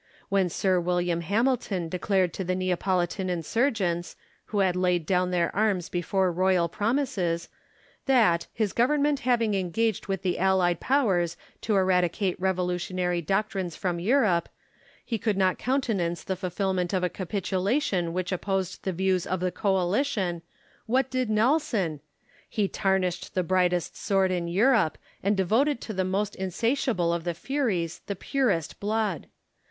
[0.29, 5.89] When Sir William Hamilton declared to the Neapolitan insurgents, who had laid down their arms
[5.89, 6.31] GENERAL LACY AND CUR A MERINO.
[6.31, 7.49] T43 before royal promises,
[8.07, 14.49] that, his Government having engaged with the Allied Powers to eradicate revolutionary doctrines from Europe,
[15.05, 19.51] he could not countenance the fulfilment of a capitulation which opposed the views of the
[19.51, 20.41] coalition,
[20.87, 21.99] what did Nelson?
[22.49, 27.35] He tarnished the brightest sword in Europe, and devoted to the most insatiable of the
[27.35, 29.27] Furies the purest blood